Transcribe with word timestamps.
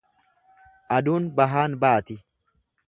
Aduun 0.97 1.29
bahaan 1.41 1.79
baati. 1.85 2.21